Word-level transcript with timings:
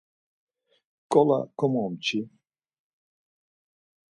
Nǩola 1.03 1.39
komomçi. 1.57 2.19